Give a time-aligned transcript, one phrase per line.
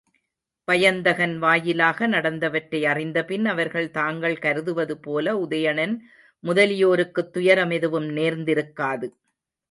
[0.67, 5.93] வயந்தகன் வாயிலாக நடந்தவற்றை அறிந்தபின் அவர்கள் தாங்கள் கருதுவதுபோல உதயணன்
[6.43, 9.09] முதலியோருக்குத் துயரம் எதுவும் நேர்ந்திரக்காது.